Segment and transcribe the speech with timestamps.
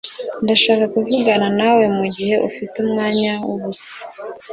[0.43, 3.99] Ndashaka kuvugana nawe mugihe ufite umwanya wubusa